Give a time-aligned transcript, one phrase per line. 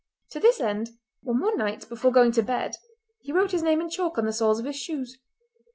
[0.31, 0.97] To this end
[1.27, 2.75] on one night before going to bed
[3.21, 5.19] he wrote his name in chalk on the soles of his shoes.